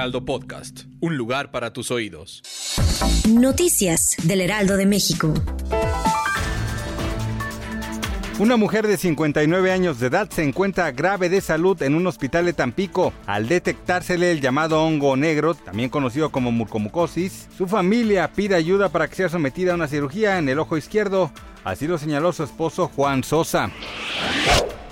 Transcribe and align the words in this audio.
Heraldo 0.00 0.24
Podcast, 0.24 0.84
un 1.00 1.18
lugar 1.18 1.50
para 1.50 1.74
tus 1.74 1.90
oídos. 1.90 2.42
Noticias 3.28 4.16
del 4.22 4.40
Heraldo 4.40 4.78
de 4.78 4.86
México. 4.86 5.34
Una 8.38 8.56
mujer 8.56 8.86
de 8.86 8.96
59 8.96 9.70
años 9.70 10.00
de 10.00 10.06
edad 10.06 10.30
se 10.30 10.42
encuentra 10.42 10.90
grave 10.92 11.28
de 11.28 11.42
salud 11.42 11.82
en 11.82 11.94
un 11.94 12.06
hospital 12.06 12.46
de 12.46 12.54
Tampico. 12.54 13.12
Al 13.26 13.46
detectársele 13.46 14.32
el 14.32 14.40
llamado 14.40 14.82
hongo 14.82 15.18
negro, 15.18 15.52
también 15.52 15.90
conocido 15.90 16.32
como 16.32 16.50
mucomucosis, 16.50 17.48
su 17.58 17.66
familia 17.66 18.32
pide 18.32 18.54
ayuda 18.54 18.88
para 18.88 19.06
que 19.06 19.16
sea 19.16 19.28
sometida 19.28 19.72
a 19.72 19.74
una 19.74 19.86
cirugía 19.86 20.38
en 20.38 20.48
el 20.48 20.60
ojo 20.60 20.78
izquierdo. 20.78 21.30
Así 21.62 21.86
lo 21.86 21.98
señaló 21.98 22.32
su 22.32 22.42
esposo 22.42 22.88
Juan 22.88 23.22
Sosa. 23.22 23.70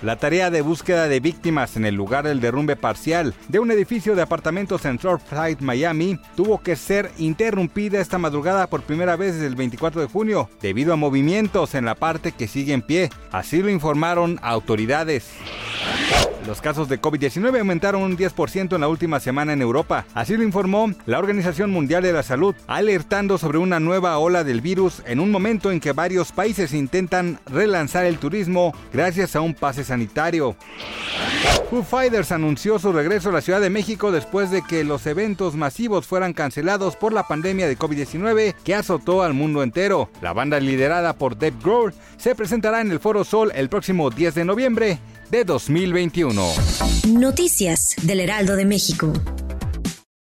La 0.00 0.14
tarea 0.14 0.48
de 0.50 0.62
búsqueda 0.62 1.08
de 1.08 1.18
víctimas 1.18 1.76
en 1.76 1.84
el 1.84 1.96
lugar 1.96 2.24
del 2.24 2.40
derrumbe 2.40 2.76
parcial 2.76 3.34
de 3.48 3.58
un 3.58 3.72
edificio 3.72 4.14
de 4.14 4.22
apartamentos 4.22 4.84
en 4.84 5.00
Surfside, 5.00 5.56
Miami, 5.60 6.20
tuvo 6.36 6.62
que 6.62 6.76
ser 6.76 7.10
interrumpida 7.18 8.00
esta 8.00 8.16
madrugada 8.16 8.68
por 8.68 8.82
primera 8.82 9.16
vez 9.16 9.34
desde 9.34 9.48
el 9.48 9.56
24 9.56 10.00
de 10.00 10.06
junio, 10.06 10.48
debido 10.62 10.92
a 10.92 10.96
movimientos 10.96 11.74
en 11.74 11.84
la 11.84 11.96
parte 11.96 12.30
que 12.30 12.46
sigue 12.46 12.74
en 12.74 12.82
pie. 12.82 13.10
Así 13.32 13.60
lo 13.60 13.70
informaron 13.70 14.38
autoridades. 14.40 15.30
Los 16.46 16.62
casos 16.62 16.88
de 16.88 16.98
COVID-19 16.98 17.58
aumentaron 17.58 18.02
un 18.02 18.16
10% 18.16 18.74
en 18.74 18.80
la 18.80 18.88
última 18.88 19.20
semana 19.20 19.52
en 19.52 19.60
Europa. 19.60 20.06
Así 20.14 20.34
lo 20.34 20.42
informó 20.42 20.90
la 21.04 21.18
Organización 21.18 21.70
Mundial 21.70 22.02
de 22.02 22.14
la 22.14 22.22
Salud, 22.22 22.54
alertando 22.66 23.36
sobre 23.36 23.58
una 23.58 23.80
nueva 23.80 24.16
ola 24.16 24.44
del 24.44 24.62
virus 24.62 25.02
en 25.04 25.20
un 25.20 25.30
momento 25.30 25.70
en 25.70 25.78
que 25.78 25.92
varios 25.92 26.32
países 26.32 26.72
intentan 26.72 27.38
relanzar 27.46 28.06
el 28.06 28.18
turismo 28.18 28.74
gracias 28.94 29.36
a 29.36 29.42
un 29.42 29.52
pase 29.52 29.84
sanitario. 29.84 30.56
Foo 31.70 31.82
Fighters 31.82 32.32
anunció 32.32 32.78
su 32.78 32.92
regreso 32.92 33.28
a 33.28 33.32
la 33.32 33.40
Ciudad 33.40 33.60
de 33.60 33.70
México 33.70 34.10
después 34.10 34.50
de 34.50 34.62
que 34.62 34.84
los 34.84 35.06
eventos 35.06 35.54
masivos 35.54 36.06
fueran 36.06 36.32
cancelados 36.32 36.96
por 36.96 37.12
la 37.12 37.26
pandemia 37.26 37.68
de 37.68 37.78
COVID-19 37.78 38.54
que 38.64 38.74
azotó 38.74 39.22
al 39.22 39.34
mundo 39.34 39.62
entero. 39.62 40.10
La 40.22 40.32
banda 40.32 40.60
liderada 40.60 41.12
por 41.12 41.38
Dave 41.38 41.56
Grohl 41.62 41.94
se 42.16 42.34
presentará 42.34 42.80
en 42.80 42.90
el 42.90 43.00
Foro 43.00 43.24
Sol 43.24 43.52
el 43.54 43.68
próximo 43.68 44.10
10 44.10 44.34
de 44.34 44.44
noviembre 44.44 44.98
de 45.30 45.44
2021. 45.44 46.42
Noticias 47.08 47.96
del 48.02 48.20
Heraldo 48.20 48.56
de 48.56 48.64
México. 48.64 49.12